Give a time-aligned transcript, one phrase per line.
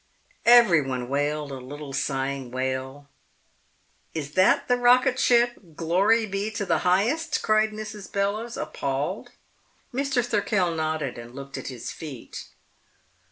[0.47, 3.07] Everyone wailed a little sighing wail.
[4.15, 8.11] "Is that the rocket ship Glory Be to the Highest?" cried Mrs.
[8.11, 9.29] Bellowes, appalled.
[9.93, 10.25] Mr.
[10.25, 12.47] Thirkell nodded and looked at his feet.